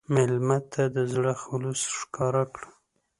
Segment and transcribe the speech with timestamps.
[0.13, 2.69] مېلمه ته د زړه خلوص ښکاره کړه.